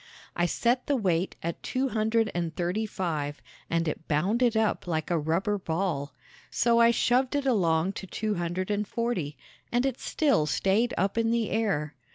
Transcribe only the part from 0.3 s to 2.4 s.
I set the weight at two hundred